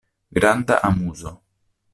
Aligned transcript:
Granda 0.37 0.75
amuzo. 0.89 1.31